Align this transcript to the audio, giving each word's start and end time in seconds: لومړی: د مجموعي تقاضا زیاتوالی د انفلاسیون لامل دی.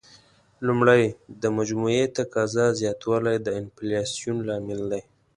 لومړی: 0.65 1.03
د 1.41 1.43
مجموعي 1.57 2.03
تقاضا 2.17 2.65
زیاتوالی 2.79 3.37
د 3.41 3.47
انفلاسیون 3.61 4.37
لامل 4.47 4.81
دی. 4.91 5.01